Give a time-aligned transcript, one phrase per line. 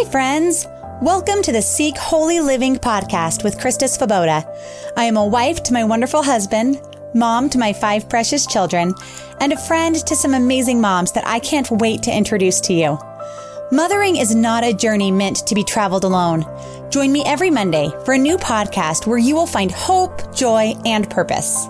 [0.00, 0.68] Hi, friends.
[1.02, 4.46] Welcome to the Seek Holy Living podcast with Christa Svoboda.
[4.96, 6.80] I am a wife to my wonderful husband,
[7.14, 8.94] mom to my five precious children,
[9.40, 12.96] and a friend to some amazing moms that I can't wait to introduce to you.
[13.72, 16.44] Mothering is not a journey meant to be traveled alone.
[16.90, 21.10] Join me every Monday for a new podcast where you will find hope, joy, and
[21.10, 21.66] purpose.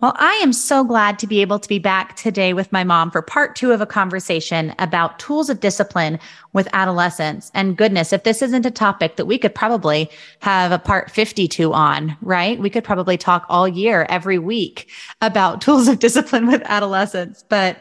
[0.00, 3.10] Well, I am so glad to be able to be back today with my mom
[3.10, 6.20] for part two of a conversation about tools of discipline
[6.52, 7.50] with adolescents.
[7.52, 11.72] And goodness, if this isn't a topic that we could probably have a part 52
[11.72, 12.60] on, right?
[12.60, 14.88] We could probably talk all year, every week
[15.20, 17.44] about tools of discipline with adolescents.
[17.48, 17.78] But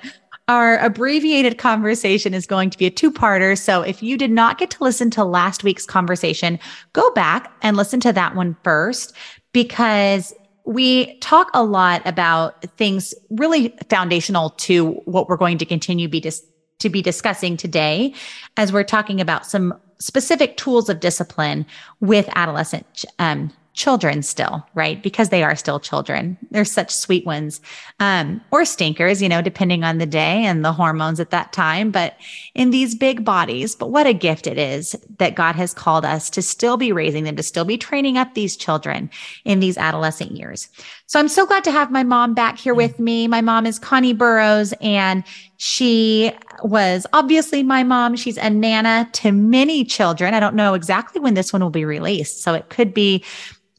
[0.48, 3.56] our abbreviated conversation is going to be a two parter.
[3.56, 6.58] So if you did not get to listen to last week's conversation,
[6.94, 9.14] go back and listen to that one first
[9.54, 10.34] because
[10.68, 16.20] we talk a lot about things really foundational to what we're going to continue be
[16.20, 16.46] dis-
[16.80, 18.14] to be discussing today
[18.58, 21.66] as we're talking about some specific tools of discipline
[22.02, 25.04] with adolescent um, children still, right?
[25.04, 26.36] Because they are still children.
[26.50, 27.62] They're such sweet ones,
[28.00, 31.92] um, or stinkers, you know, depending on the day and the hormones at that time.
[31.92, 32.18] But
[32.56, 36.32] in these big bodies, but what a gift it is that God has called us
[36.32, 39.12] to still be raising them, to still be training up these children
[39.46, 40.70] in these adolescent years.
[41.06, 43.28] So I'm so glad to have my mom back here with me.
[43.28, 45.24] My mom is Connie Burrows and
[45.58, 46.32] she
[46.64, 48.16] was obviously my mom.
[48.16, 50.34] She's a nana to many children.
[50.34, 52.42] I don't know exactly when this one will be released.
[52.42, 53.24] So it could be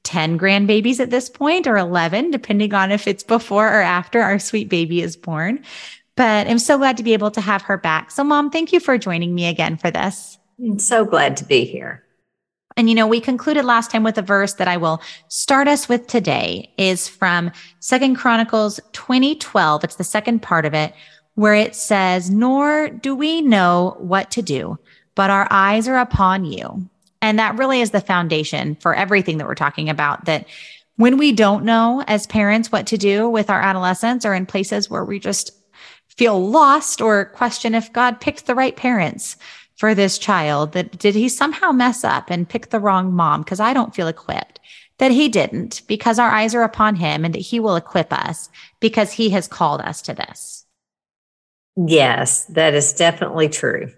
[0.09, 4.39] 10 grandbabies at this point or 11, depending on if it's before or after our
[4.39, 5.62] sweet baby is born.
[6.17, 8.11] But I'm so glad to be able to have her back.
[8.11, 10.39] So, mom, thank you for joining me again for this.
[10.59, 12.03] I'm so glad to be here.
[12.79, 15.91] And you know, we concluded last time with a verse that I will start us
[15.91, 19.84] with today is from Second Chronicles 2012.
[19.84, 20.95] It's the second part of it
[21.35, 24.79] where it says, nor do we know what to do,
[25.14, 26.89] but our eyes are upon you.
[27.20, 30.46] And that really is the foundation for everything that we're talking about that
[30.96, 34.90] when we don't know as parents what to do with our adolescents or in places
[34.90, 35.52] where we just
[36.17, 39.36] feel lost or question if God picked the right parents
[39.77, 43.45] for this child, that did he somehow mess up and pick the wrong mom?
[43.45, 44.58] Cause I don't feel equipped
[44.98, 48.48] that he didn't because our eyes are upon him and that he will equip us
[48.80, 50.67] because he has called us to this.
[51.77, 53.92] Yes, that is definitely true.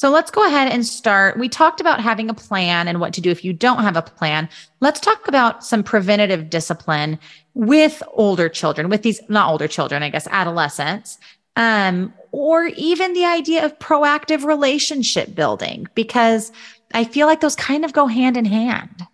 [0.00, 1.38] So let's go ahead and start.
[1.38, 4.00] We talked about having a plan and what to do if you don't have a
[4.00, 4.48] plan.
[4.80, 7.18] Let's talk about some preventative discipline
[7.52, 11.18] with older children, with these, not older children, I guess, adolescents,
[11.56, 16.50] um, or even the idea of proactive relationship building, because
[16.94, 19.06] I feel like those kind of go hand in hand.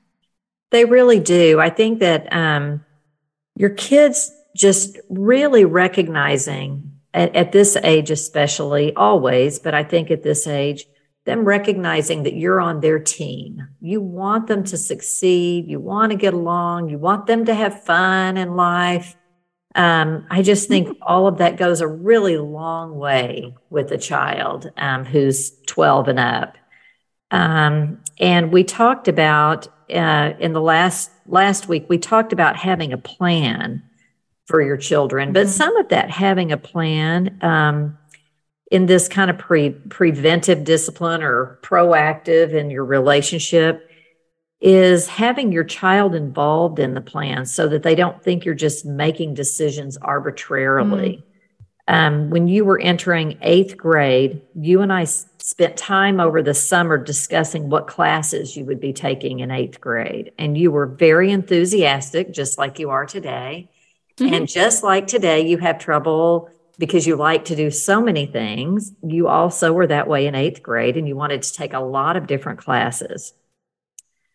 [0.71, 1.59] They really do.
[1.59, 2.85] I think that um,
[3.57, 10.23] your kids just really recognizing at, at this age, especially always, but I think at
[10.23, 10.87] this age,
[11.25, 13.67] them recognizing that you're on their team.
[13.81, 15.67] You want them to succeed.
[15.67, 16.91] You want to get along.
[16.91, 19.17] You want them to have fun in life.
[19.75, 24.71] Um, I just think all of that goes a really long way with a child
[24.77, 26.57] um, who's 12 and up.
[27.31, 32.93] Um, and we talked about uh, in the last last week, we talked about having
[32.93, 33.83] a plan
[34.47, 35.33] for your children.
[35.33, 35.53] But mm-hmm.
[35.53, 37.99] some of that having a plan um,
[38.71, 43.91] in this kind of pre preventive discipline or proactive in your relationship
[44.61, 48.87] is having your child involved in the plan so that they don't think you're just
[48.87, 51.17] making decisions arbitrarily.
[51.17, 51.23] Mm-hmm.
[51.89, 56.55] Um, when you were entering eighth grade, you and I s- spent time over the
[56.55, 60.33] summer discussing what classes you would be taking in eighth grade.
[60.37, 63.71] And you were very enthusiastic, just like you are today.
[64.19, 64.35] Mm-hmm.
[64.35, 68.93] And just like today, you have trouble because you like to do so many things.
[69.03, 72.17] You also were that way in eighth grade and you wanted to take a lot
[72.17, 73.33] of different classes.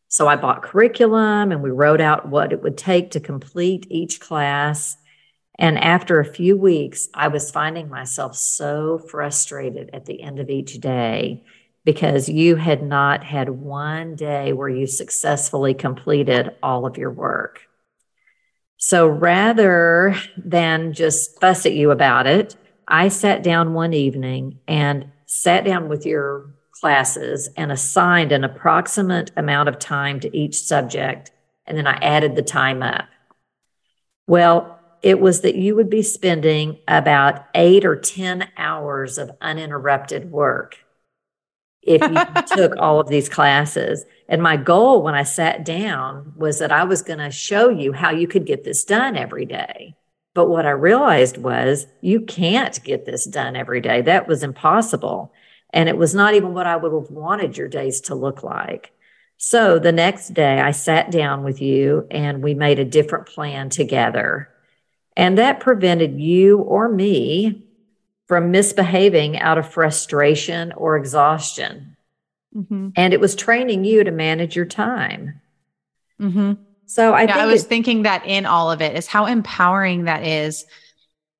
[0.07, 4.19] So I bought curriculum and we wrote out what it would take to complete each
[4.19, 4.97] class.
[5.57, 10.50] And after a few weeks, I was finding myself so frustrated at the end of
[10.50, 11.44] each day
[11.85, 17.67] because you had not had one day where you successfully completed all of your work.
[18.83, 22.56] So rather than just fuss at you about it,
[22.88, 29.30] I sat down one evening and sat down with your classes and assigned an approximate
[29.38, 31.30] amount of time to each subject.
[31.68, 33.06] And then I added the time up.
[34.25, 40.31] Well, it was that you would be spending about eight or 10 hours of uninterrupted
[40.31, 40.80] work
[41.81, 44.06] if you took all of these classes.
[44.28, 47.92] And my goal when I sat down was that I was going to show you
[47.94, 49.95] how you could get this done every day.
[50.33, 54.01] But what I realized was you can't get this done every day.
[54.01, 55.33] That was impossible.
[55.74, 58.94] And it was not even what I would have wanted your days to look like.
[59.38, 63.69] So the next day, I sat down with you and we made a different plan
[63.69, 64.50] together.
[65.18, 67.63] And that prevented you or me
[68.31, 71.98] from misbehaving out of frustration or exhaustion.
[72.56, 72.92] Mm-hmm.
[72.95, 75.42] And it was training you to manage your time.
[76.18, 76.54] Mm-hmm.
[76.86, 80.06] So I, yeah, I was it, thinking that in all of it is how empowering
[80.06, 80.66] that is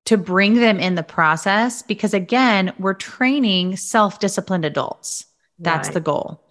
[0.04, 5.28] to bring them in the process because again, we're training self-disciplined adults.
[5.60, 5.94] That's right.
[5.94, 6.44] the goal.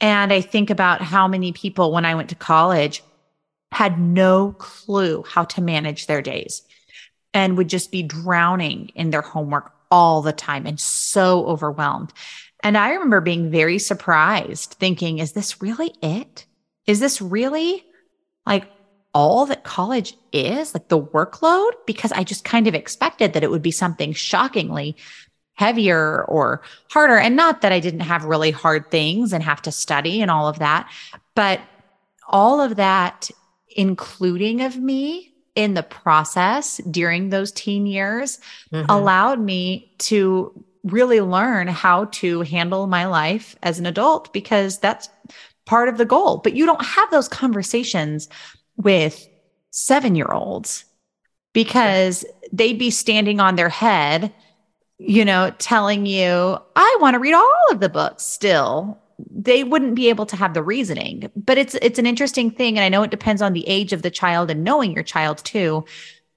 [0.00, 3.04] And I think about how many people when I went to college
[3.70, 6.62] had no clue how to manage their days
[7.34, 12.12] and would just be drowning in their homework all the time and so overwhelmed.
[12.62, 16.46] And I remember being very surprised, thinking, is this really it?
[16.86, 17.84] Is this really
[18.46, 18.64] like
[19.14, 21.72] all that college is, like the workload?
[21.86, 24.96] Because I just kind of expected that it would be something shockingly
[25.54, 27.18] heavier or harder.
[27.18, 30.48] And not that I didn't have really hard things and have to study and all
[30.48, 30.88] of that,
[31.34, 31.60] but
[32.28, 33.30] all of that,
[33.76, 38.38] including of me in the process during those teen years,
[38.72, 38.88] mm-hmm.
[38.88, 45.08] allowed me to really learn how to handle my life as an adult because that's
[45.66, 46.36] part of the goal.
[46.36, 48.28] But you don't have those conversations
[48.76, 49.28] with
[49.72, 50.84] seven year olds
[51.52, 54.32] because they'd be standing on their head,
[54.98, 58.96] you know, telling you, I want to read all of the books still.
[59.18, 61.30] They wouldn't be able to have the reasoning.
[61.34, 62.78] But it's it's an interesting thing.
[62.78, 65.38] And I know it depends on the age of the child and knowing your child
[65.38, 65.84] too.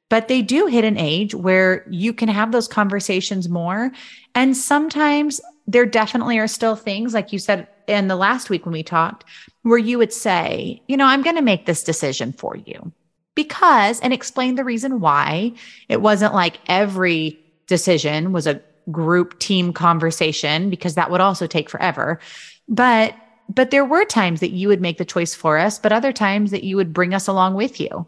[0.10, 3.92] But they do hit an age where you can have those conversations more.
[4.36, 8.74] And sometimes there definitely are still things, like you said in the last week when
[8.74, 9.24] we talked,
[9.64, 12.92] where you would say, you know, I'm going to make this decision for you
[13.36, 15.54] because, and explain the reason why.
[15.88, 18.62] It wasn't like every decision was a
[18.92, 22.20] group team conversation because that would also take forever.
[22.72, 23.14] But,
[23.54, 26.50] but there were times that you would make the choice for us, but other times
[26.52, 28.08] that you would bring us along with you.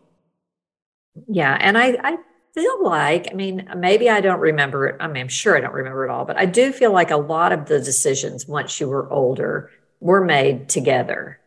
[1.28, 1.58] Yeah.
[1.60, 2.18] And I, I
[2.54, 4.96] feel like, I mean, maybe I don't remember it.
[5.00, 7.18] I mean, I'm sure I don't remember it all, but I do feel like a
[7.18, 9.70] lot of the decisions once you were older
[10.00, 11.40] were made together.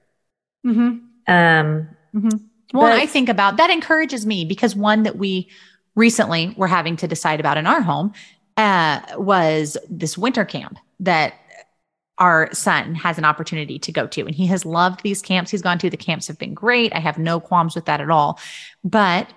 [0.64, 0.80] Mm-hmm.
[0.80, 2.28] Um, mm-hmm.
[2.74, 5.48] Well, but, I think about that encourages me because one that we
[5.94, 8.12] recently were having to decide about in our home
[8.56, 11.34] uh, was this winter camp that
[12.18, 14.22] our son has an opportunity to go to.
[14.22, 15.90] And he has loved these camps he's gone to.
[15.90, 16.94] The camps have been great.
[16.94, 18.40] I have no qualms with that at all.
[18.82, 19.32] But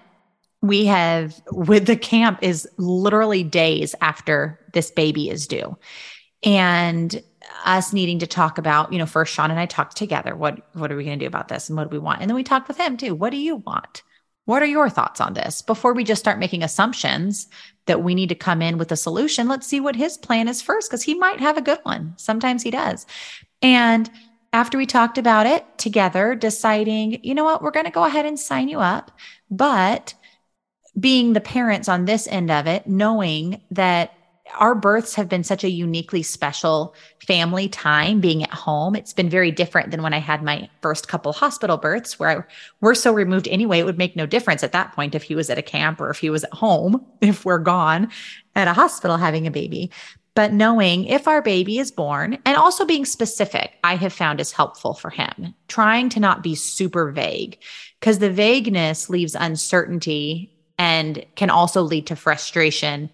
[0.62, 5.78] we have with the camp is literally days after this baby is due
[6.44, 7.22] and
[7.66, 10.92] us needing to talk about you know first sean and i talked together what what
[10.92, 12.44] are we going to do about this and what do we want and then we
[12.44, 14.04] talked with him too what do you want
[14.46, 17.48] what are your thoughts on this before we just start making assumptions
[17.90, 19.48] that we need to come in with a solution.
[19.48, 22.14] Let's see what his plan is first because he might have a good one.
[22.18, 23.08] Sometimes he does.
[23.64, 24.10] And
[24.54, 27.62] after we talked about it together deciding you know what?
[27.62, 29.12] We're going to go ahead and sign you up.
[29.50, 30.14] But
[31.00, 34.14] being the parents on this end of it, knowing that
[34.58, 38.96] our births have been such a uniquely special family time being at home.
[38.96, 42.44] It's been very different than when I had my first couple hospital births where I,
[42.82, 45.50] we're so removed anyway, it would make no difference at that point if he was
[45.50, 48.10] at a camp or if he was at home, if we're gone
[48.56, 49.92] at a hospital having a baby.
[50.36, 54.52] But knowing if our baby is born and also being specific, I have found is
[54.52, 57.60] helpful for him, trying to not be super vague
[58.00, 63.10] because the vagueness leaves uncertainty and can also lead to frustration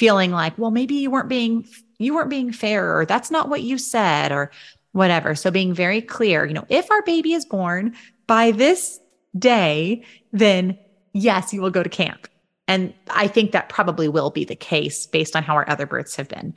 [0.00, 3.62] feeling like well maybe you weren't being you weren't being fair or that's not what
[3.62, 4.50] you said or
[4.92, 7.94] whatever so being very clear you know if our baby is born
[8.26, 8.98] by this
[9.38, 10.02] day
[10.32, 10.78] then
[11.12, 12.28] yes you will go to camp
[12.66, 16.16] and i think that probably will be the case based on how our other births
[16.16, 16.54] have been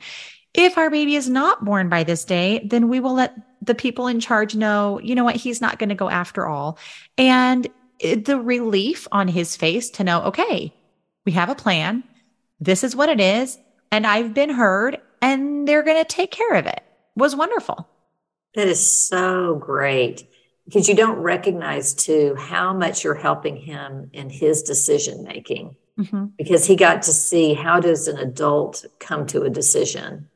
[0.54, 4.06] if our baby is not born by this day, then we will let the people
[4.06, 6.78] in charge know, you know what, he's not going to go after all.
[7.18, 7.66] And
[7.98, 10.72] the relief on his face to know, okay,
[11.24, 12.04] we have a plan.
[12.64, 13.58] This is what it is.
[13.92, 16.82] And I've been heard and they're going to take care of it
[17.14, 17.88] was wonderful.
[18.54, 20.26] That is so great
[20.64, 26.26] because you don't recognize too how much you're helping him in his decision making mm-hmm.
[26.38, 30.28] because he got to see how does an adult come to a decision.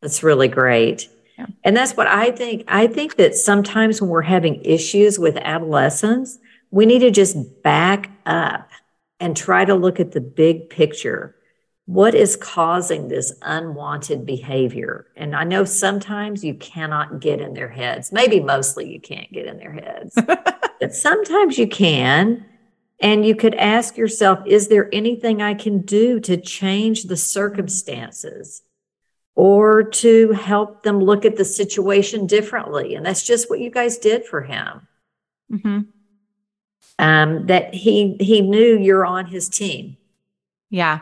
[0.00, 1.08] That's really great.
[1.38, 1.46] Yeah.
[1.62, 2.64] And that's what I think.
[2.68, 6.38] I think that sometimes when we're having issues with adolescents,
[6.70, 8.70] we need to just back up
[9.24, 11.34] and try to look at the big picture.
[11.86, 15.06] What is causing this unwanted behavior?
[15.16, 18.12] And I know sometimes you cannot get in their heads.
[18.12, 22.44] Maybe mostly you can't get in their heads, but sometimes you can.
[23.00, 28.60] And you could ask yourself, is there anything I can do to change the circumstances
[29.34, 32.94] or to help them look at the situation differently?
[32.94, 34.86] And that's just what you guys did for him.
[35.50, 35.80] Mm-hmm.
[36.98, 39.96] Um, that he he knew you're on his team.
[40.70, 41.00] Yeah.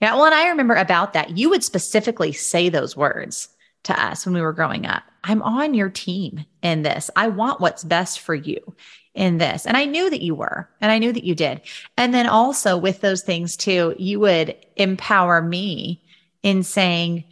[0.00, 0.14] Yeah.
[0.14, 1.36] Well, and I remember about that.
[1.36, 3.48] You would specifically say those words
[3.84, 5.02] to us when we were growing up.
[5.22, 7.10] I'm on your team in this.
[7.16, 8.74] I want what's best for you
[9.14, 9.66] in this.
[9.66, 11.60] And I knew that you were, and I knew that you did.
[11.96, 16.02] And then also with those things too, you would empower me
[16.42, 17.24] in saying,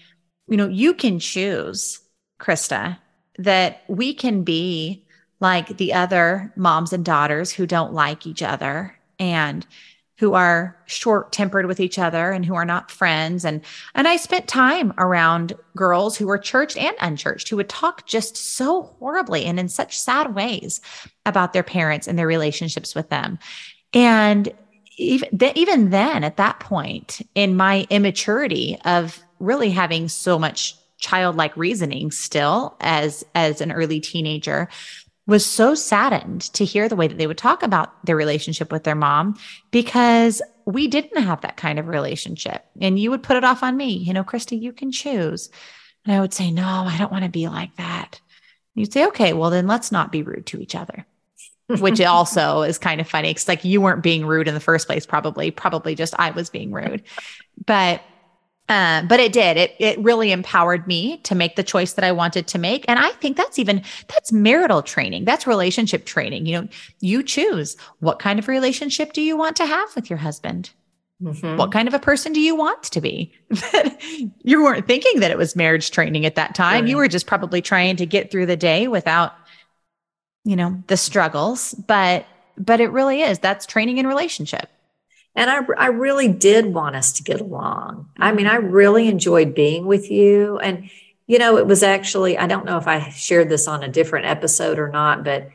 [0.49, 2.01] you know, you can choose,
[2.39, 2.99] Krista,
[3.39, 5.05] that we can be
[5.43, 9.67] like the other moms and daughters who don't like each other and
[10.19, 13.45] who are short tempered with each other and who are not friends.
[13.45, 13.61] And,
[13.97, 18.37] and I spent time around girls who were churched and unchurched who would talk just
[18.37, 20.81] so horribly and in such sad ways
[21.27, 23.41] about their parents and their relationships with them.
[23.93, 24.53] And
[24.97, 30.77] even, th- even then, at that point, in my immaturity of really having so much
[31.03, 34.69] childlike reasoning still as as an early teenager
[35.27, 38.85] was so saddened to hear the way that they would talk about their relationship with
[38.85, 39.39] their mom
[39.71, 42.65] because we didn't have that kind of relationship.
[42.81, 45.49] And you would put it off on me, you know, Krista, you can choose.
[46.05, 48.21] And I would say, no, I don't want to be like that.
[48.75, 51.07] you'd say, okay, well, then let's not be rude to each other.
[51.69, 53.31] Which also is kind of funny.
[53.31, 56.51] It's like you weren't being rude in the first place, probably, probably just I was
[56.51, 57.05] being rude.
[57.65, 58.03] But
[58.69, 59.57] uh, but it did.
[59.57, 62.85] It it really empowered me to make the choice that I wanted to make.
[62.89, 65.25] And I think that's even that's marital training.
[65.25, 66.47] That's relationship training.
[66.47, 66.69] You know,
[67.01, 70.71] you choose what kind of relationship do you want to have with your husband?
[71.23, 71.57] Mm-hmm.
[71.57, 73.33] What kind of a person do you want to be?
[74.43, 76.83] you weren't thinking that it was marriage training at that time.
[76.83, 76.91] Right.
[76.91, 79.33] You were just probably trying to get through the day without,
[80.45, 81.75] you know, the struggles.
[81.75, 82.27] But
[82.59, 83.39] but it really is.
[83.39, 84.69] That's training in relationship.
[85.35, 88.11] And I, I really did want us to get along.
[88.19, 90.59] I mean, I really enjoyed being with you.
[90.59, 90.91] And,
[91.27, 94.27] you know, it was actually, I don't know if I shared this on a different
[94.27, 95.49] episode or not, but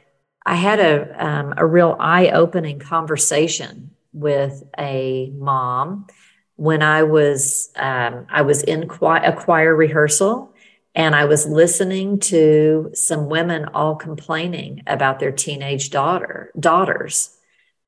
[0.46, 6.08] I had a, um, a real eye opening conversation with a mom
[6.56, 10.54] when I was, um, I was in choir, a choir rehearsal
[10.96, 17.37] and I was listening to some women all complaining about their teenage daughter, daughters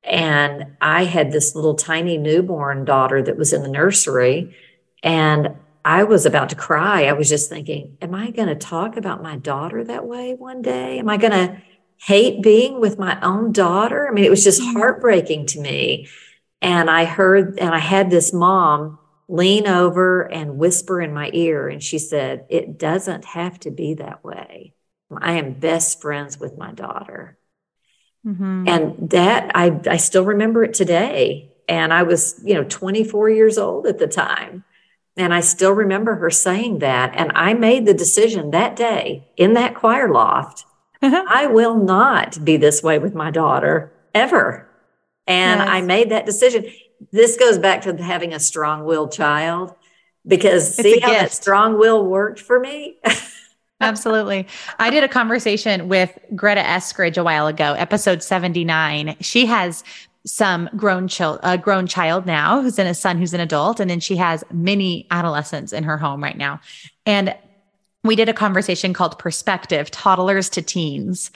[0.02, 4.56] and I had this little tiny newborn daughter that was in the nursery.
[5.02, 7.04] And I was about to cry.
[7.04, 10.62] I was just thinking, am I going to talk about my daughter that way one
[10.62, 10.98] day?
[10.98, 11.62] Am I going to
[11.98, 14.08] hate being with my own daughter?
[14.08, 14.78] I mean, it was just mm-hmm.
[14.78, 16.08] heartbreaking to me.
[16.62, 21.68] And I heard, and I had this mom lean over and whisper in my ear.
[21.68, 24.74] And she said, It doesn't have to be that way.
[25.16, 27.38] I am best friends with my daughter.
[28.26, 28.64] Mm-hmm.
[28.68, 31.52] And that I, I still remember it today.
[31.68, 34.64] And I was, you know, 24 years old at the time.
[35.16, 37.14] And I still remember her saying that.
[37.14, 40.64] And I made the decision that day in that choir loft
[41.02, 44.68] I will not be this way with my daughter ever.
[45.26, 45.68] And yes.
[45.68, 46.66] I made that decision.
[47.10, 49.74] This goes back to having a strong willed child
[50.26, 51.20] because it's see how gift.
[51.20, 52.98] that strong will worked for me?
[53.80, 54.46] Absolutely.
[54.78, 59.16] I did a conversation with Greta Eskridge a while ago, episode 79.
[59.20, 59.82] She has
[60.26, 63.80] some grown child, a grown child now who's in a son who's an adult.
[63.80, 66.60] And then she has many adolescents in her home right now.
[67.06, 67.34] And
[68.04, 71.30] we did a conversation called Perspective Toddlers to Teens.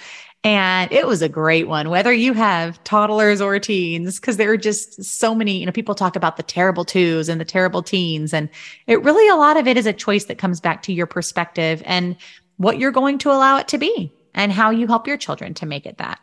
[0.45, 4.59] And it was a great one, whether you have toddlers or teens, because there are
[4.59, 8.35] just so many, you know, people talk about the terrible twos and the terrible teens.
[8.35, 8.51] And
[8.87, 11.83] it really, a lot of it is a choice that comes back to your perspective
[11.87, 12.15] and
[12.59, 15.67] what you're going to allow it to be and how you help your children to
[15.67, 16.21] make it that.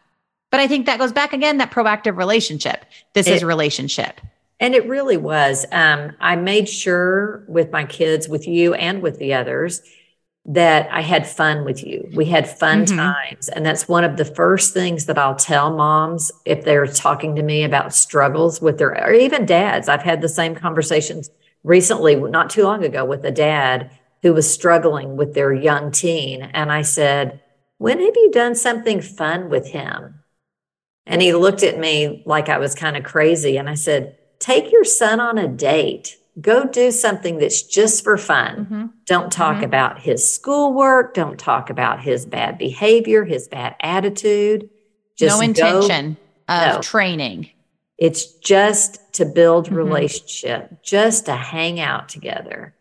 [0.52, 2.86] But I think that goes back again, that proactive relationship.
[3.14, 4.22] This it, is relationship.
[4.60, 5.66] And it really was.
[5.72, 9.82] Um, I made sure with my kids, with you and with the others,
[10.46, 12.10] that I had fun with you.
[12.16, 12.98] We had fun mm-hmm.
[12.98, 13.48] times.
[13.50, 17.44] And that's one of the first things that I'll tell moms if they're talking to
[17.44, 19.88] me about struggles with their, or even dads.
[19.88, 21.30] I've had the same conversations
[21.64, 23.92] recently, not too long ago, with a dad
[24.24, 26.42] who was struggling with their young teen.
[26.42, 27.40] And I said,
[27.78, 30.16] When have you done something fun with him?
[31.06, 33.58] And he looked at me like I was kind of crazy.
[33.58, 38.18] And I said, Take your son on a date go do something that's just for
[38.18, 38.56] fun.
[38.56, 38.86] Mm-hmm.
[39.06, 39.66] Don't talk mm-hmm.
[39.66, 41.14] about his schoolwork.
[41.14, 44.70] Don't talk about his bad behavior, his bad attitude.
[45.18, 46.82] Just no intention go, of no.
[46.82, 47.50] training.
[47.98, 49.76] It's just to build mm-hmm.
[49.76, 52.74] relationship, just to hang out together.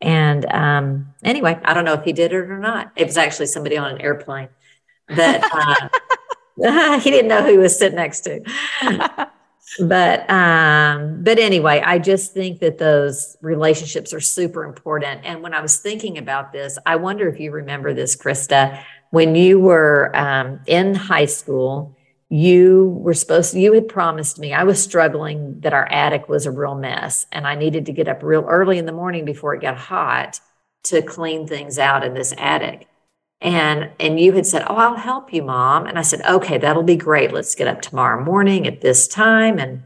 [0.00, 2.90] And um, anyway, I don't know if he did it or not.
[2.96, 4.48] It was actually somebody on an airplane
[5.08, 5.88] that
[6.60, 8.42] uh, he didn't know who he was sitting next to.
[9.80, 15.20] but um but anyway i just think that those relationships are super important.
[15.24, 19.34] And when i was thinking about this i wonder if you remember this krista when
[19.34, 21.96] you were um, in high school
[22.28, 26.44] you were supposed to, you had promised me i was struggling that our attic was
[26.44, 29.54] a real mess and i needed to get up real early in the morning before
[29.54, 30.40] it got hot
[30.82, 32.88] to clean things out in this attic
[33.42, 35.86] and and you had said oh i'll help you mom.
[35.86, 37.32] And i said okay that'll be great.
[37.32, 39.82] Let's get up tomorrow morning at this time and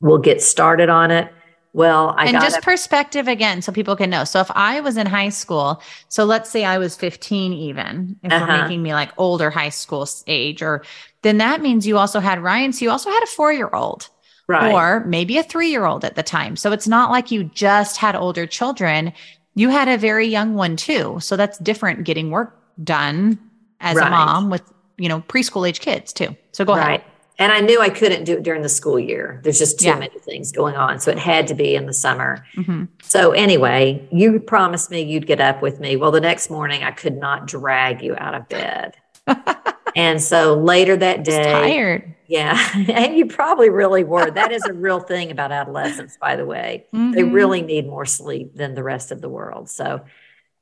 [0.00, 1.32] we'll get started on it.
[1.72, 4.24] Well i and just up- perspective again so people can know.
[4.24, 8.32] So if i was in high school so let's say i was 15 even if
[8.32, 8.46] Uh-huh.
[8.48, 10.82] we're making me like older high school age or
[11.22, 14.08] then that means you also had ryan so you also had a four year old
[14.48, 14.72] right.
[14.72, 16.56] or maybe a three year old at the time.
[16.56, 19.12] So it's not like you just had older children.
[19.54, 23.38] You had a very young one too so that's different getting work done
[23.80, 24.62] as a mom with
[24.96, 27.04] you know preschool age kids too so go right ahead
[27.38, 29.98] and i knew i couldn't do it during the school year there's just too Yeah.
[29.98, 32.88] many things going on so it had to be in the summer Mhm.
[33.02, 36.90] so anyway you promised me you'd get up with me well the next morning i
[36.90, 38.96] could not drag you out of bed
[39.96, 42.58] and so later that day tired Yeah.
[42.90, 44.30] And you probably really were.
[44.30, 46.84] That is a real thing about adolescents, by the way.
[46.92, 47.32] They Mhm.
[47.32, 49.70] really need more sleep than the rest of the world.
[49.70, 50.02] So,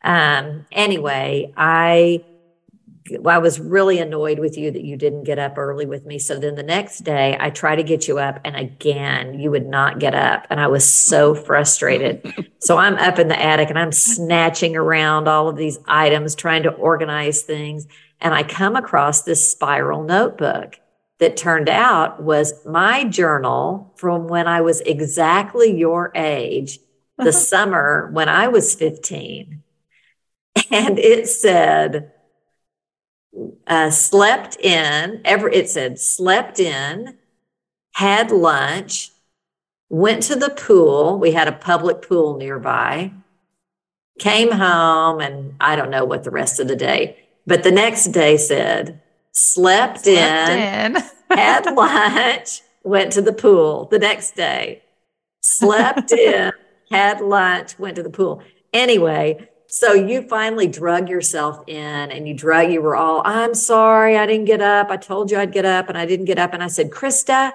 [0.03, 2.25] um, anyway, I,
[3.25, 6.19] I was really annoyed with you that you didn't get up early with me.
[6.19, 9.67] So then the next day I try to get you up and again, you would
[9.67, 10.47] not get up.
[10.51, 12.49] And I was so frustrated.
[12.59, 16.65] so I'm up in the attic and I'm snatching around all of these items, trying
[16.65, 17.87] to organize things.
[18.21, 20.79] And I come across this spiral notebook
[21.19, 26.79] that turned out was my journal from when I was exactly your age,
[27.17, 29.63] the summer when I was 15.
[30.71, 32.13] And it said,
[33.67, 37.19] uh, slept in, ever, it said, slept in,
[37.93, 39.11] had lunch,
[39.89, 41.19] went to the pool.
[41.19, 43.13] We had a public pool nearby,
[44.19, 48.07] came home, and I don't know what the rest of the day, but the next
[48.07, 49.01] day said,
[49.33, 51.03] slept, Slept in in.
[51.31, 54.83] had lunch, went to the pool the next day,
[55.41, 56.53] slept in,
[56.91, 58.43] had lunch, went to the pool.
[58.73, 61.77] Anyway, so you finally drug yourself in
[62.11, 64.89] and you drug, you were all, I'm sorry, I didn't get up.
[64.91, 66.55] I told you I'd get up and I didn't get up.
[66.55, 67.53] And I said, Krista,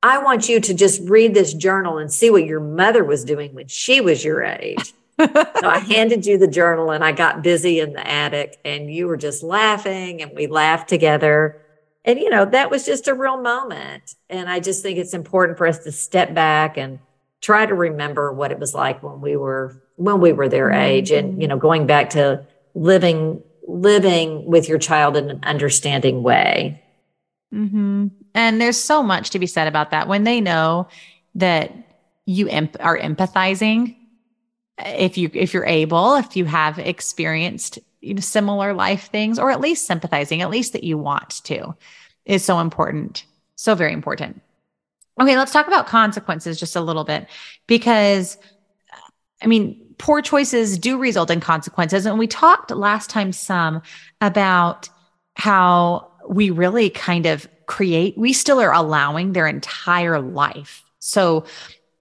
[0.00, 3.52] I want you to just read this journal and see what your mother was doing
[3.52, 4.94] when she was your age.
[5.18, 5.28] so
[5.64, 9.16] I handed you the journal and I got busy in the attic and you were
[9.16, 11.60] just laughing and we laughed together.
[12.04, 14.14] And, you know, that was just a real moment.
[14.28, 17.00] And I just think it's important for us to step back and
[17.40, 21.10] try to remember what it was like when we were, when we were their age
[21.10, 22.42] and, you know, going back to
[22.74, 26.82] living, living with your child in an understanding way.
[27.52, 30.88] hmm And there's so much to be said about that when they know
[31.34, 31.72] that
[32.24, 32.48] you
[32.80, 33.94] are empathizing.
[34.78, 39.50] If you if you're able, if you have experienced you know, similar life things, or
[39.50, 41.74] at least sympathizing, at least that you want to,
[42.24, 43.26] is so important.
[43.56, 44.40] So very important.
[45.20, 47.26] Okay, let's talk about consequences just a little bit
[47.66, 48.38] because,
[49.42, 53.82] I mean, poor choices do result in consequences, and we talked last time some
[54.20, 54.88] about
[55.36, 60.82] how we really kind of create, we still are allowing their entire life.
[60.98, 61.44] So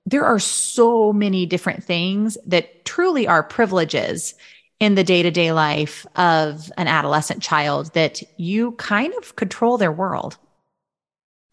[0.05, 4.33] there are so many different things that truly are privileges
[4.79, 9.77] in the day to day life of an adolescent child that you kind of control
[9.77, 10.37] their world.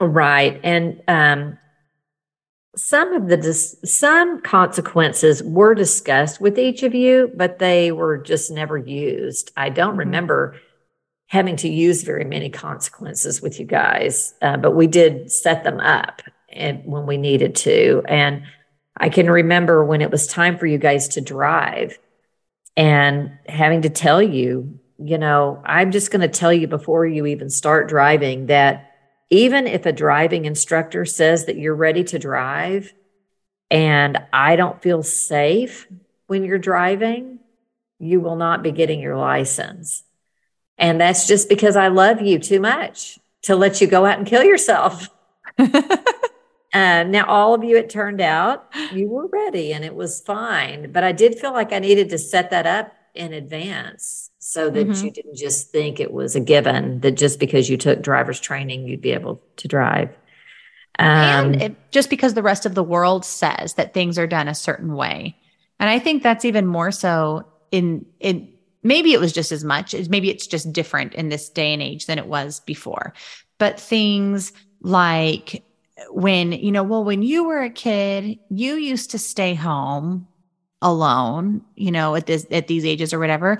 [0.01, 0.61] Right.
[0.63, 1.59] And um,
[2.77, 8.19] some of the dis- some consequences were discussed with each of you, but they were
[8.19, 9.51] just never used.
[9.57, 10.01] I don't Mhm.
[10.01, 10.57] remember
[11.29, 15.81] having to use very many consequences with you guys, uh, but we did set them
[15.81, 18.03] up and when we needed to.
[18.07, 18.43] And
[18.97, 21.99] I can remember when it was time for you guys to drive
[22.77, 27.27] and having to tell you, you know, I'm just going to tell you before you
[27.27, 28.93] even start driving that
[29.31, 32.93] even if a driving instructor says that you're ready to drive
[33.71, 35.89] and I don't feel safe
[36.27, 37.41] when you're driving,
[37.99, 40.05] you will not be getting your license.
[40.79, 44.27] And that's just because I love you too much to let you go out and
[44.27, 45.09] kill yourself.
[46.77, 50.93] Uh, now, all of you, it turned out you were ready and it was fine.
[50.93, 54.87] But I did feel like I needed to set that up in advance so that
[54.87, 55.03] Mhm.
[55.03, 58.87] you didn't just think it was a given that just because you took driver's training,
[58.87, 60.09] you'd be able to drive.
[61.01, 64.47] Um, and it, just because the rest of the world says that things are done
[64.47, 65.37] a certain way.
[65.81, 68.49] And I think that's even more so in, in
[68.85, 71.83] maybe it was just as much as maybe it's just different in this day and
[71.83, 73.15] age than it was before.
[73.59, 75.65] But things like
[76.11, 80.29] when, you know, well, when you were a kid, you used to stay home
[80.83, 83.59] alone, you know, at this at these ages or whatever.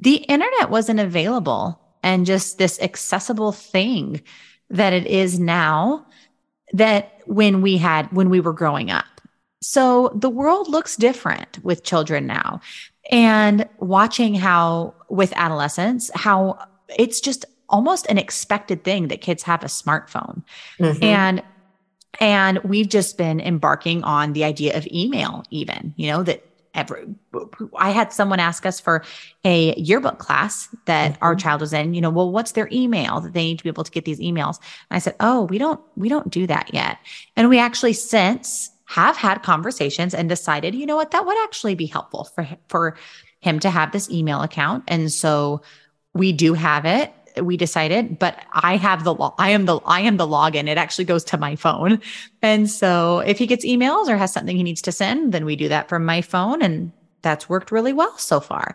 [0.00, 4.22] The internet wasn't available and just this accessible thing
[4.70, 6.06] that it is now
[6.72, 9.04] that when we had when we were growing up.
[9.62, 12.60] So the world looks different with children now.
[13.10, 16.58] And watching how with adolescents, how
[16.96, 20.42] it's just almost an expected thing that kids have a smartphone.
[20.78, 21.04] Mm-hmm.
[21.04, 21.42] And
[22.18, 27.04] and we've just been embarking on the idea of email, even, you know, that every,
[27.76, 29.04] I had someone ask us for
[29.44, 31.24] a yearbook class that mm-hmm.
[31.24, 33.70] our child was in, you know, well, what's their email that they need to be
[33.70, 34.58] able to get these emails?
[34.90, 36.98] And I said, Oh, we don't, we don't do that yet.
[37.36, 41.74] And we actually since have had conversations and decided, you know what, that would actually
[41.74, 42.96] be helpful for, for
[43.40, 44.84] him to have this email account.
[44.88, 45.62] And so
[46.12, 47.12] we do have it
[47.44, 50.68] we decided but i have the i am the i am the login.
[50.68, 52.00] It actually goes to my phone.
[52.42, 55.56] And so if he gets emails or has something he needs to send then we
[55.56, 58.74] do that from my phone and that's worked really well so far.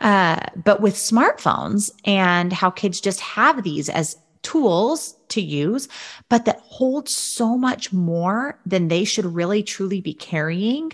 [0.00, 5.88] Uh, but with smartphones and how kids just have these as tools to use
[6.28, 10.92] but that hold so much more than they should really truly be carrying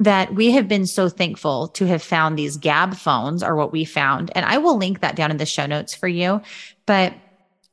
[0.00, 3.84] that we have been so thankful to have found these Gabb phones are what we
[3.84, 4.30] found.
[4.34, 6.40] And I will link that down in the show notes for you.
[6.86, 7.14] But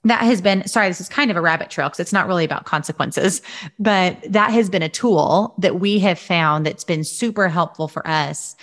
[0.04, 2.46] that has been, sorry, this is kind of a rabbit trail because it's not really
[2.46, 3.42] about consequences,
[3.78, 8.08] but that has been a tool that we have found that's been super helpful for
[8.08, 8.56] us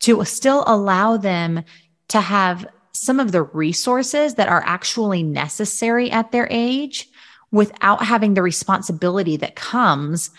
[0.00, 1.62] to still allow them
[2.08, 7.08] to have some of the resources that are actually necessary at their age
[7.50, 10.30] without having the responsibility that comes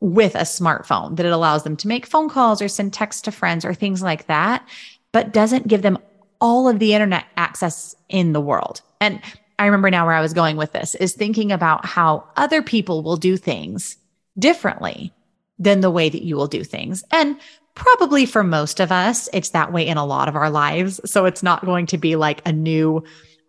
[0.00, 3.32] with a smartphone that it allows them to make phone calls or send texts to
[3.32, 4.66] friends or things like that,
[5.12, 5.98] but doesn't give them
[6.40, 8.82] all of the internet access in the world.
[9.00, 9.20] And
[9.58, 13.02] I remember now where I was going with this is thinking about how other people
[13.02, 13.96] will do things
[14.38, 15.12] differently
[15.58, 17.02] than the way that you will do things.
[17.10, 17.38] And
[17.74, 21.00] probably for most of us, it's that way in a lot of our lives.
[21.10, 23.02] So it's not going to be like a new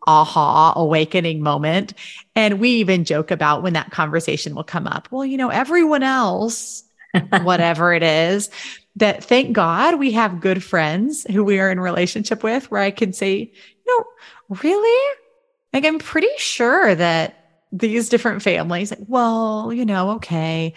[0.06, 1.94] aha awakening moment.
[2.36, 5.08] And we even joke about when that conversation will come up.
[5.12, 6.84] Well, you know, everyone else,
[7.42, 8.50] whatever it is,
[8.98, 12.92] that thank God we have good friends who we are in relationship with where I
[12.92, 13.52] can say,
[13.88, 14.04] no,
[14.62, 15.16] really?
[15.74, 20.74] Like, I'm pretty sure that these different families, like, well, you know, okay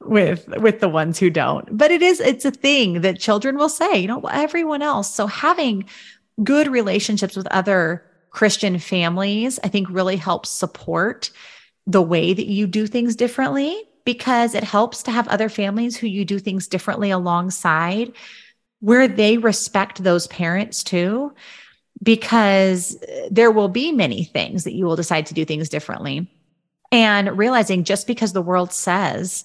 [0.00, 3.68] with with the ones who don't but it is it's a thing that children will
[3.68, 5.84] say you know everyone else so having
[6.42, 11.30] good relationships with other Christian families, I think really helps support
[11.86, 16.06] the way that you do things differently because it helps to have other families who
[16.06, 18.12] you do things differently alongside
[18.80, 21.32] where they respect those parents too
[22.02, 22.96] because
[23.30, 26.30] there will be many things that you will decide to do things differently
[26.90, 29.44] and realizing just because the world says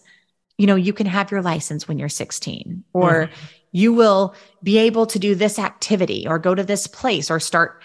[0.57, 3.33] you know you can have your license when you're 16 or mm-hmm.
[3.71, 7.83] you will be able to do this activity or go to this place or start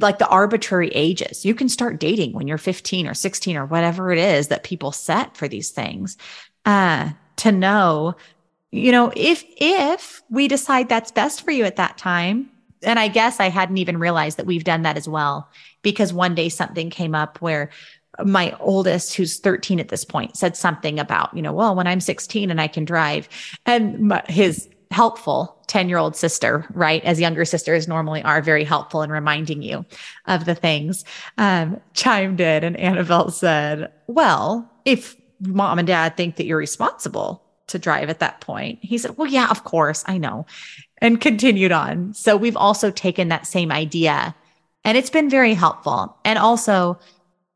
[0.00, 1.44] like the arbitrary ages.
[1.44, 4.92] You can start dating when you're 15 or 16 or whatever it is that people
[4.92, 6.16] set for these things.
[6.64, 8.16] Uh, to know,
[8.72, 12.50] you know, if if we decide that's best for you at that time,
[12.82, 15.50] and I guess I hadn't even realized that we've done that as well
[15.82, 17.70] because one day something came up where
[18.24, 22.00] my oldest who's 13 at this point said something about you know well when i'm
[22.00, 23.28] 16 and i can drive
[23.66, 27.04] and my, his helpful 10 year old sister, right?
[27.04, 29.84] As younger sisters normally are very helpful in reminding you
[30.24, 31.04] of the things,
[31.36, 37.42] um, chimed in and Annabelle said, well, if mom and dad think that you're responsible
[37.66, 40.46] to drive at that point, he said, well, yeah, of course, I know,
[41.02, 42.14] and continued on.
[42.14, 44.34] So we've also taken that same idea
[44.82, 46.98] and it's been very helpful and also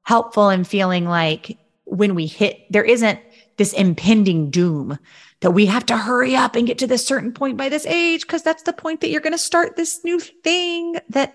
[0.02, 3.18] helpful in feeling like when we hit, there isn't
[3.56, 4.98] this impending doom
[5.40, 8.22] that we have to hurry up and get to this certain point by this age
[8.22, 11.34] because that's the point that you're going to start this new thing that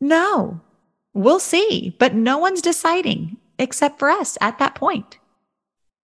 [0.00, 0.60] no,
[1.14, 5.18] we'll see, but no one's deciding except for us at that point.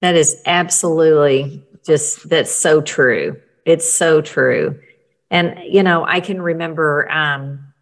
[0.00, 3.40] That is absolutely just that's so true.
[3.64, 4.80] It's so true.
[5.30, 7.74] And you know, I can remember um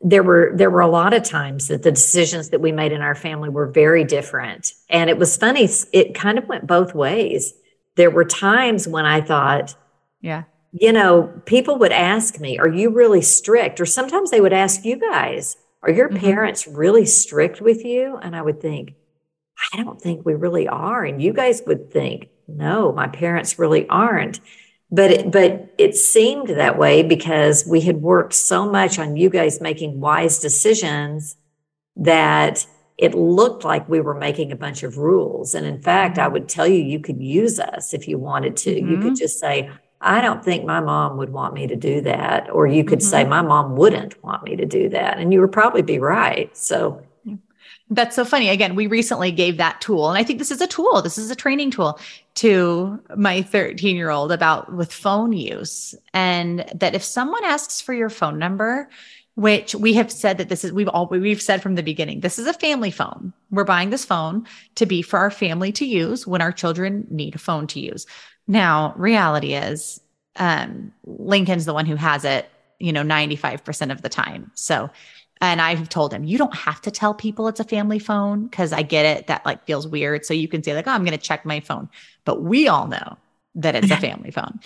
[0.00, 3.00] there were there were a lot of times that the decisions that we made in
[3.00, 7.54] our family were very different and it was funny it kind of went both ways
[7.96, 9.74] there were times when I thought,
[10.20, 13.80] yeah, you know, people would ask me, Are you really strict?
[13.80, 16.18] Or sometimes they would ask you guys, Are your mm-hmm.
[16.18, 18.18] parents really strict with you?
[18.22, 18.94] And I would think,
[19.72, 21.04] I don't think we really are.
[21.04, 24.40] And you guys would think, No, my parents really aren't.
[24.88, 29.28] But it, but it seemed that way because we had worked so much on you
[29.30, 31.36] guys making wise decisions
[31.96, 32.66] that
[32.98, 35.54] it looked like we were making a bunch of rules.
[35.54, 36.32] And in fact, I mm-hmm.
[36.32, 38.74] would tell you, you could use us if you wanted to.
[38.74, 38.90] Mm-hmm.
[38.90, 39.14] You could mm-hmm.
[39.14, 42.50] just say, I don't think my mom would want me to do that.
[42.50, 43.08] Or you could mm-hmm.
[43.08, 45.18] say, my mom wouldn't want me to do that.
[45.18, 46.54] And you would probably be right.
[46.56, 47.02] So,
[47.88, 48.48] that's so funny.
[48.48, 51.02] Again, we recently gave that tool, and I think this is a tool.
[51.02, 52.00] This is a training tool
[52.36, 55.94] to my 13 year old about with phone use.
[56.12, 58.88] And that if someone asks for your phone number,
[59.36, 62.38] which we have said that this is we've all we've said from the beginning this
[62.38, 63.32] is a family phone.
[63.50, 67.34] We're buying this phone to be for our family to use when our children need
[67.34, 68.06] a phone to use.
[68.48, 70.00] Now reality is
[70.36, 74.50] um, lincoln's the one who has it you know 95% of the time.
[74.54, 74.90] So
[75.42, 78.72] and i've told him you don't have to tell people it's a family phone because
[78.72, 79.26] i get it.
[79.26, 80.24] That like feels weird.
[80.24, 81.90] So you can say like oh i'm going to check my phone.
[82.24, 83.18] But we all know
[83.56, 84.60] that it's a family phone.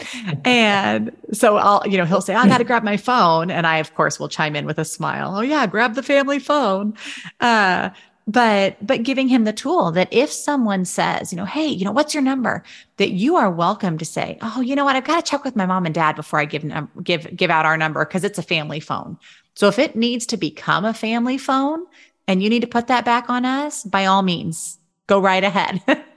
[0.45, 3.51] And so I'll, you know, he'll say, I got to grab my phone.
[3.51, 5.37] And I, of course, will chime in with a smile.
[5.37, 6.95] Oh, yeah, grab the family phone.
[7.41, 7.91] Uh,
[8.27, 11.91] but but giving him the tool that if someone says you know hey you know
[11.91, 12.63] what's your number
[12.99, 15.57] that you are welcome to say oh you know what i've got to check with
[15.57, 16.65] my mom and dad before i give
[17.03, 19.19] give give out our number because it's a family phone
[19.55, 21.85] so if it needs to become a family phone
[22.29, 25.83] and you need to put that back on us by all means go right ahead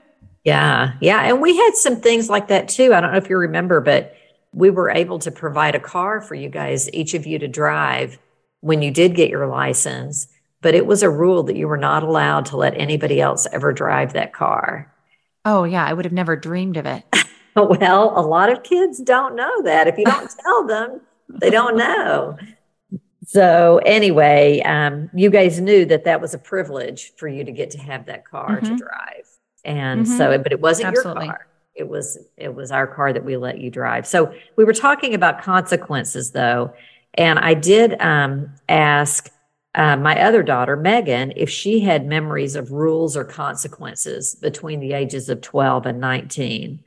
[0.44, 0.92] Yeah.
[1.00, 1.22] Yeah.
[1.22, 2.94] And we had some things like that too.
[2.94, 4.14] I don't know if you remember, but
[4.52, 8.18] we were able to provide a car for you guys, each of you to drive
[8.60, 10.28] when you did get your license.
[10.60, 13.72] But it was a rule that you were not allowed to let anybody else ever
[13.72, 14.92] drive that car.
[15.44, 15.84] Oh, yeah.
[15.84, 17.04] I would have never dreamed of it.
[17.56, 19.88] well, a lot of kids don't know that.
[19.88, 22.38] If you don't tell them, they don't know.
[23.26, 27.70] So, anyway, um, you guys knew that that was a privilege for you to get
[27.70, 28.76] to have that car mm-hmm.
[28.76, 29.33] to drive
[29.64, 30.16] and mm-hmm.
[30.16, 31.26] so but it wasn't Absolutely.
[31.26, 31.46] your car.
[31.74, 34.06] It was it was our car that we let you drive.
[34.06, 36.72] So we were talking about consequences though.
[37.16, 39.30] And i did um, ask
[39.76, 44.92] uh, my other daughter megan if she had memories of rules or consequences between the
[44.92, 46.80] ages of 12 and 19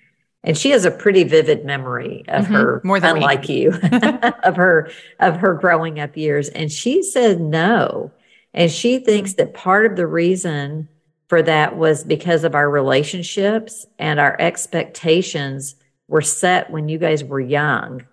[0.48, 2.54] and she has a pretty vivid memory of mm-hmm.
[2.54, 3.72] her more than unlike you
[4.44, 6.48] of her of her growing up years.
[6.48, 8.12] And she said no.
[8.54, 10.88] And she thinks that part of the reason
[11.28, 15.76] for that was because of our relationships and our expectations
[16.08, 18.06] were set when you guys were young.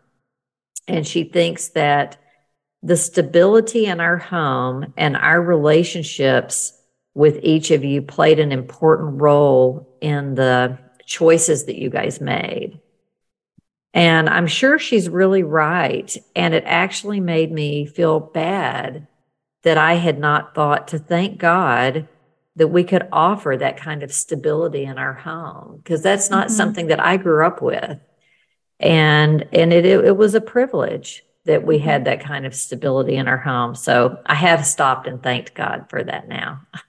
[0.88, 2.16] And she thinks that
[2.82, 6.72] the stability in our home and our relationships
[7.14, 12.80] with each of you played an important role in the choices that you guys made.
[13.94, 16.14] And I'm sure she's really right.
[16.34, 19.06] And it actually made me feel bad
[19.62, 22.08] that I had not thought to thank God
[22.56, 26.56] that we could offer that kind of stability in our home because that's not mm-hmm.
[26.56, 27.98] something that I grew up with.
[28.80, 32.04] And and it, it, it was a privilege that we had mm-hmm.
[32.04, 33.74] that kind of stability in our home.
[33.74, 36.60] So I have stopped and thanked God for that now.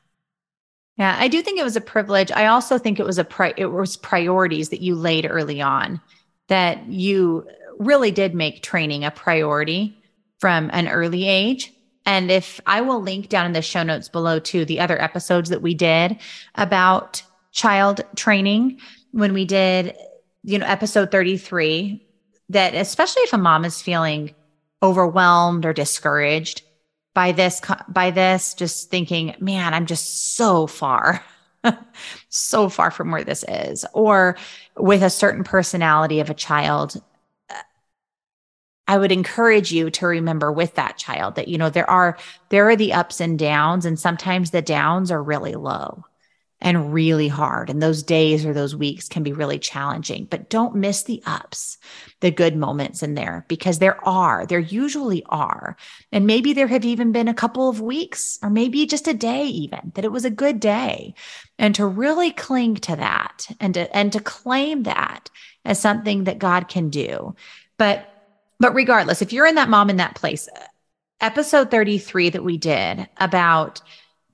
[0.98, 2.32] Yeah, I do think it was a privilege.
[2.32, 6.00] I also think it was a pri- it was priorities that you laid early on
[6.48, 7.46] that you
[7.80, 10.02] really did make training a priority
[10.40, 11.74] from an early age
[12.06, 15.50] and if I will link down in the show notes below to the other episodes
[15.50, 16.18] that we did
[16.56, 18.80] about child training
[19.12, 19.96] when we did,
[20.44, 22.06] you know, episode 33,
[22.50, 24.36] that especially if a mom is feeling
[24.84, 26.62] overwhelmed or discouraged
[27.16, 31.24] by this, by this, just thinking, man, I'm just so far.
[32.30, 34.38] so far from where this is, or
[34.78, 37.02] with a certain personality of a child
[38.88, 42.18] I would encourage you to remember with that child that, you know, there are,
[42.50, 46.06] there are the ups and downs, and sometimes the downs are really low
[46.62, 47.70] and really hard.
[47.70, 51.78] And those days or those weeks can be really challenging, but don't miss the ups,
[52.22, 55.76] the good moments in there, because there are, there usually are.
[56.12, 59.46] And maybe there have even been a couple of weeks or maybe just a day,
[59.46, 61.14] even that it was a good day.
[61.60, 65.30] And to really cling to that and to, and to claim that
[65.66, 67.36] as something that God can do.
[67.78, 68.10] But
[68.60, 70.48] but regardless, if you're in that mom in that place,
[71.22, 73.82] episode 33 that we did about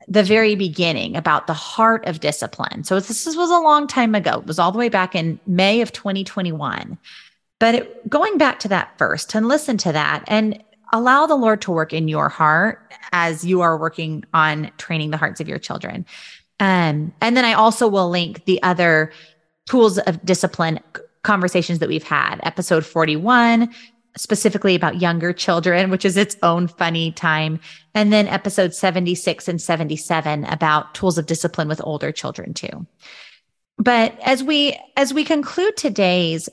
[0.07, 2.83] the very beginning about the heart of discipline.
[2.83, 4.39] So this was a long time ago.
[4.39, 6.97] It was all the way back in May of 2021.
[7.59, 11.61] But it, going back to that first and listen to that and allow the Lord
[11.61, 15.59] to work in your heart as you are working on training the hearts of your
[15.59, 16.05] children.
[16.59, 19.11] Um, and then I also will link the other
[19.69, 20.79] tools of discipline
[21.23, 22.39] conversations that we've had.
[22.43, 23.73] Episode 41,
[24.17, 27.59] specifically about younger children, which is its own funny time.
[27.93, 32.85] And then episode 76 and 77 about tools of discipline with older children too.
[33.77, 36.49] But as we as we conclude today's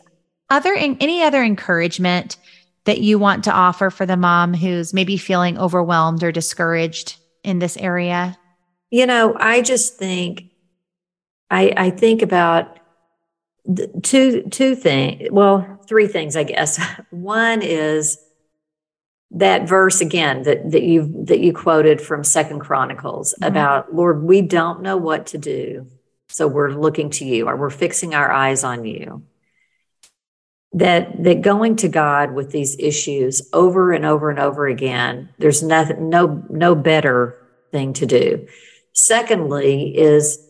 [0.50, 2.36] other any other encouragement
[2.84, 7.58] that you want to offer for the mom who's maybe feeling overwhelmed or discouraged in
[7.58, 8.38] this area?
[8.90, 10.44] you know, I just think,
[11.50, 12.78] I, I think about
[14.02, 15.28] two, two things.
[15.30, 16.80] Well, three things, I guess.
[17.10, 18.18] One is
[19.30, 23.44] that verse again that, that you that you quoted from Second Chronicles mm-hmm.
[23.44, 25.86] about Lord, we don't know what to do,
[26.28, 29.22] so we're looking to you, or we're fixing our eyes on you
[30.72, 35.62] that that going to God with these issues over and over and over again, there's
[35.62, 37.38] nothing no no better
[37.72, 38.46] thing to do.
[38.92, 40.47] Secondly, is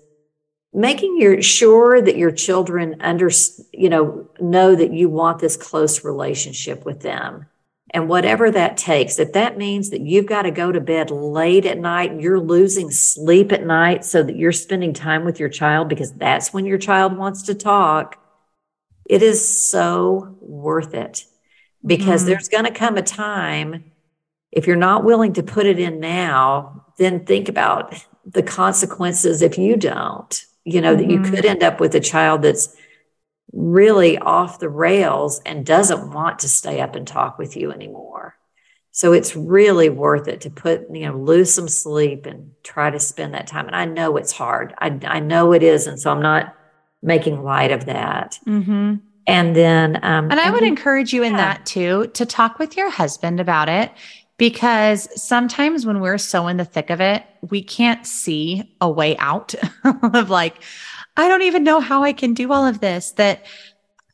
[0.73, 3.31] making your sure that your children under
[3.73, 7.47] you know know that you want this close relationship with them
[7.91, 11.65] and whatever that takes if that means that you've got to go to bed late
[11.65, 15.49] at night and you're losing sleep at night so that you're spending time with your
[15.49, 18.23] child because that's when your child wants to talk
[19.07, 21.25] it is so worth it
[21.85, 22.27] because mm.
[22.27, 23.91] there's going to come a time
[24.51, 29.59] if you're not willing to put it in now, then think about the consequences if
[29.59, 30.45] you don't.
[30.73, 31.09] You know, mm-hmm.
[31.09, 31.49] that you could mm-hmm.
[31.49, 32.75] end up with a child that's
[33.53, 38.37] really off the rails and doesn't want to stay up and talk with you anymore.
[38.91, 42.99] So it's really worth it to put, you know, lose some sleep and try to
[42.99, 43.67] spend that time.
[43.67, 44.75] And I know it's hard.
[44.79, 45.87] I, I know it is.
[45.87, 46.55] And so I'm not
[47.03, 48.39] making light of that.
[48.47, 48.97] Mm-hmm.
[49.27, 51.39] And then, um, and I would encourage you in yeah.
[51.39, 53.93] that too to talk with your husband about it
[54.39, 59.17] because sometimes when we're so in the thick of it, we can't see a way
[59.19, 60.63] out of like,
[61.17, 63.11] I don't even know how I can do all of this.
[63.13, 63.45] That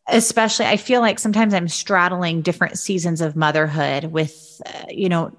[0.09, 5.37] especially, I feel like sometimes I'm straddling different seasons of motherhood with, uh, you know,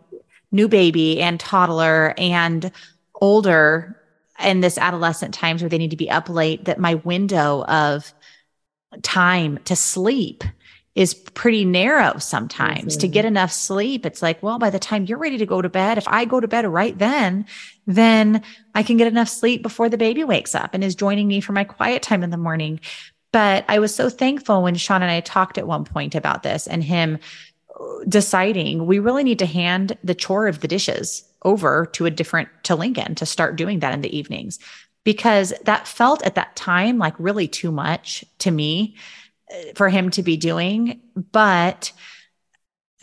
[0.52, 2.71] new baby and toddler and
[3.15, 4.00] older
[4.43, 8.13] in this adolescent times where they need to be up late that my window of
[9.02, 10.43] time to sleep
[10.95, 13.01] is pretty narrow sometimes mm-hmm.
[13.01, 14.05] to get enough sleep.
[14.05, 16.39] It's like, well, by the time you're ready to go to bed, if I go
[16.39, 17.45] to bed right then,
[17.86, 18.41] then
[18.73, 21.51] I can get enough sleep before the baby wakes up and is joining me for
[21.51, 22.79] my quiet time in the morning.
[23.34, 26.65] But I was so thankful when Sean and I talked at one point about this
[26.65, 27.19] and him
[28.08, 32.47] deciding we really need to hand the chore of the dishes over to a different
[32.63, 34.60] to Lincoln to start doing that in the evenings
[35.03, 39.24] because that felt at that time like really too much to me uh,
[39.75, 40.99] for him to be doing
[41.31, 41.91] but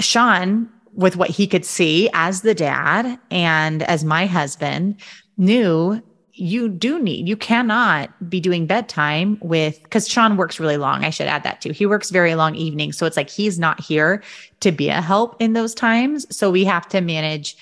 [0.00, 5.00] Sean with what he could see as the dad and as my husband
[5.36, 6.02] knew
[6.34, 11.04] you do need, you cannot be doing bedtime with, because Sean works really long.
[11.04, 11.72] I should add that too.
[11.72, 12.96] He works very long evenings.
[12.96, 14.22] So it's like he's not here
[14.60, 16.26] to be a help in those times.
[16.34, 17.56] So we have to manage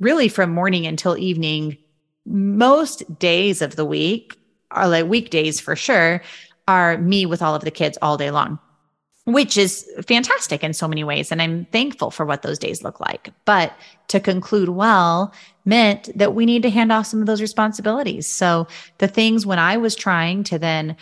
[0.00, 1.78] really from morning until evening.
[2.26, 4.36] Most days of the week
[4.72, 6.20] are like weekdays for sure,
[6.68, 8.58] are me with all of the kids all day long
[9.26, 11.32] which is fantastic in so many ways.
[11.32, 13.30] And I'm thankful for what those days look like.
[13.44, 13.76] But
[14.06, 18.28] to conclude well meant that we need to hand off some of those responsibilities.
[18.28, 20.96] So the things when I was trying to then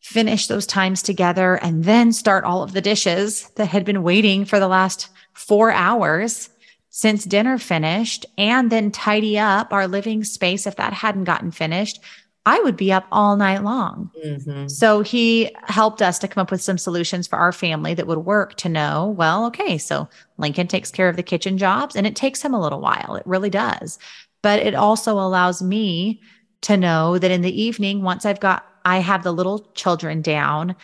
[0.00, 4.46] finish those times together and then start all of the dishes that had been waiting
[4.46, 6.48] for the last four hours
[6.88, 12.00] since dinner finished and then tidy up our living space if that hadn't gotten finished
[12.46, 14.10] I would be up all night long.
[14.24, 14.68] Mm-hmm.
[14.68, 18.18] So he helped us to come up with some solutions for our family that would
[18.18, 22.14] work to know, well, okay, so Lincoln takes care of the kitchen jobs and it
[22.14, 23.16] takes him a little while.
[23.16, 23.98] It really does.
[24.42, 26.20] But it also allows me
[26.62, 30.76] to know that in the evening, once I've got, I have the little children down,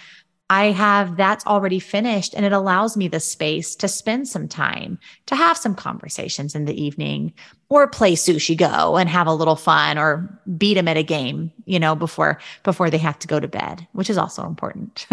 [0.53, 4.99] I have that's already finished and it allows me the space to spend some time
[5.25, 7.33] to have some conversations in the evening
[7.71, 11.53] or play sushi go and have a little fun or beat them at a game,
[11.65, 15.07] you know, before before they have to go to bed, which is also important.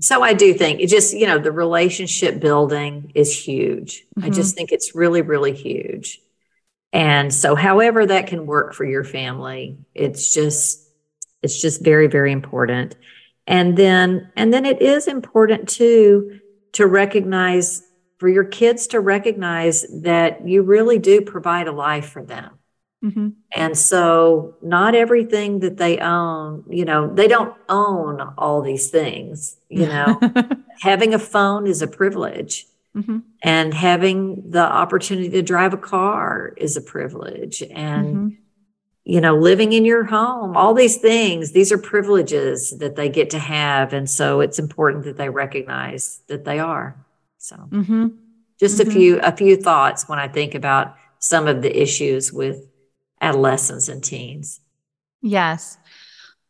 [0.00, 4.04] so I do think it just, you know, the relationship building is huge.
[4.18, 4.26] Mm-hmm.
[4.26, 6.20] I just think it's really really huge.
[6.92, 10.87] And so however that can work for your family, it's just
[11.42, 12.96] it's just very very important.
[13.46, 16.40] And then and then it is important too
[16.72, 17.82] to recognize
[18.18, 22.54] for your kids to recognize that you really do provide a life for them.
[23.04, 23.28] Mm-hmm.
[23.54, 29.56] and so not everything that they own you know they don't own all these things
[29.68, 30.18] you know.
[30.80, 32.66] Having a phone is a privilege.
[32.96, 33.18] Mm-hmm.
[33.44, 37.62] and having the opportunity to drive a car is a privilege.
[37.62, 38.28] And mm-hmm
[39.08, 43.30] you know, living in your home, all these things, these are privileges that they get
[43.30, 43.94] to have.
[43.94, 46.94] And so it's important that they recognize that they are.
[47.38, 48.08] So mm-hmm.
[48.60, 48.90] just mm-hmm.
[48.90, 52.68] a few, a few thoughts when I think about some of the issues with
[53.22, 54.60] adolescents and teens.
[55.22, 55.78] Yes.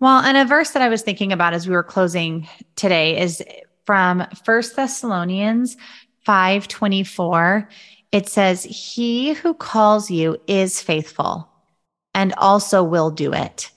[0.01, 3.41] Well, and a verse that I was thinking about as we were closing today is
[3.87, 5.77] from First Thessalonians
[6.25, 7.69] 524
[8.11, 11.48] it says, He who calls you is faithful
[12.19, 13.71] and also will do it.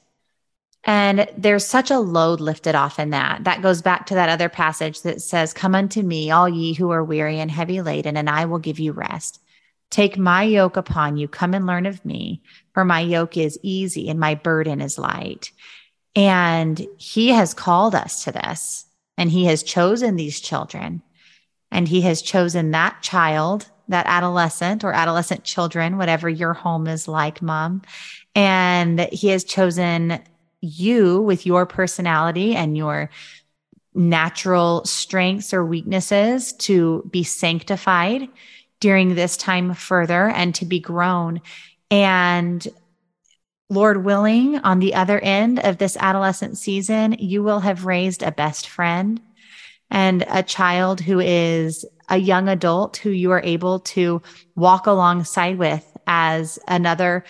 [0.84, 3.44] And there's such a load lifted off in that.
[3.44, 6.90] That goes back to that other passage that says, Come unto me, all ye who
[6.90, 9.40] are weary and heavy laden, and I will give you rest.
[9.92, 11.28] Take my yoke upon you.
[11.28, 12.42] Come and learn of me,
[12.74, 15.52] for my yoke is easy and my burden is light.
[16.16, 18.86] And he has called us to this,
[19.20, 21.04] and he has chosen these children,
[21.70, 27.08] and he has chosen that child, that adolescent or adolescent children, whatever your home is
[27.08, 27.82] like, mom.
[28.36, 30.20] And he has chosen
[30.62, 33.10] you with your personality and your
[33.94, 38.28] natural strengths or weaknesses to be sanctified
[38.80, 41.42] during this time further and to be grown.
[41.90, 42.66] And
[43.70, 48.32] Lord willing, on the other end of this adolescent season, you will have raised a
[48.32, 49.22] best friend
[49.92, 54.22] and a child who is a young adult who you are able to
[54.56, 57.24] walk alongside with as another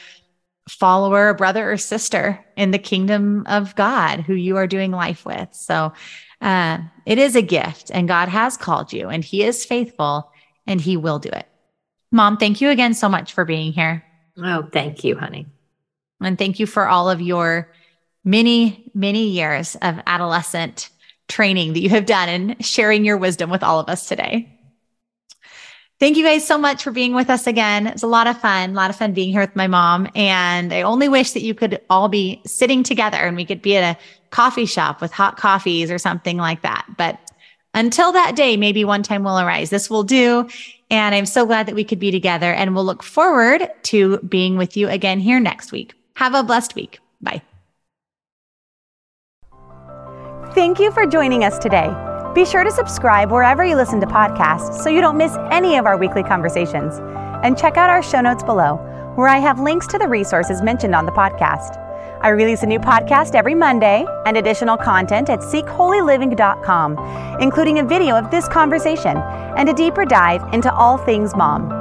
[0.69, 5.49] follower, brother, or sister in the kingdom of God who you are doing life with.
[5.51, 5.91] So
[6.39, 10.31] uh, it is a gift, and God has called you, and He is faithful,
[10.65, 11.47] and He will do it.
[12.11, 14.03] Mom, thank you again so much for being here.
[14.37, 15.47] Oh, thank you, honey.
[16.21, 17.71] And thank you for all of your
[18.23, 20.89] many, many years of adolescent
[21.27, 24.57] training that you have done and sharing your wisdom with all of us today.
[25.99, 27.85] Thank you guys so much for being with us again.
[27.85, 30.09] It's a lot of fun, a lot of fun being here with my mom.
[30.15, 33.77] And I only wish that you could all be sitting together and we could be
[33.77, 33.99] at a
[34.31, 36.87] coffee shop with hot coffees or something like that.
[36.97, 37.19] But
[37.75, 39.69] until that day, maybe one time will arise.
[39.69, 40.49] This will do.
[40.89, 44.57] And I'm so glad that we could be together and we'll look forward to being
[44.57, 45.93] with you again here next week.
[46.15, 46.99] Have a blessed week.
[47.21, 47.43] Bye.
[50.53, 51.95] Thank you for joining us today.
[52.35, 55.85] Be sure to subscribe wherever you listen to podcasts so you don't miss any of
[55.85, 56.99] our weekly conversations.
[57.41, 58.75] And check out our show notes below,
[59.15, 61.77] where I have links to the resources mentioned on the podcast.
[62.19, 68.17] I release a new podcast every Monday and additional content at seekholyliving.com, including a video
[68.17, 69.15] of this conversation
[69.55, 71.71] and a deeper dive into all things mom.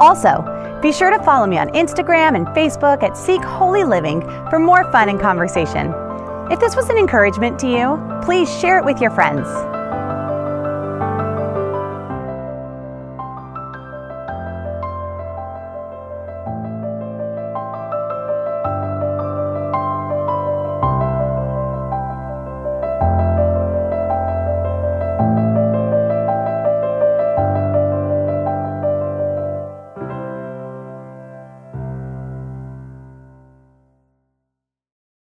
[0.00, 0.42] Also,
[0.82, 4.90] be sure to follow me on Instagram and Facebook at Seek Holy Living for more
[4.90, 5.94] fun and conversation.
[6.50, 9.46] If this was an encouragement to you, please share it with your friends.